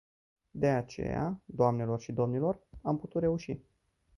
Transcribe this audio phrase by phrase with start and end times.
[0.53, 3.59] De aceea, doamnelor și domnilor, am putut reuși.